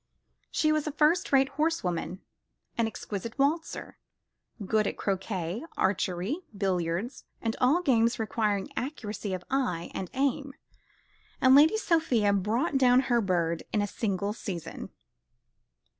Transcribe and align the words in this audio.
She 0.49 0.71
was 0.71 0.87
a 0.87 0.91
first 0.91 1.31
rate 1.31 1.49
horsewoman, 1.49 2.21
an 2.75 2.87
exquisite 2.87 3.37
waltzer, 3.37 3.99
good 4.65 4.87
at 4.87 4.97
croquet, 4.97 5.63
archery, 5.77 6.39
billiards, 6.57 7.23
and 7.39 7.55
all 7.61 7.83
games 7.83 8.17
requiring 8.17 8.69
accuracy 8.75 9.31
of 9.35 9.43
eye 9.51 9.91
and 9.93 10.09
aim, 10.15 10.53
and 11.39 11.53
Lady 11.53 11.77
Sophia 11.77 12.33
brought 12.33 12.79
down 12.79 13.01
her 13.11 13.21
bird 13.21 13.61
in 13.71 13.83
a 13.83 13.85
single 13.85 14.33
season. 14.33 14.89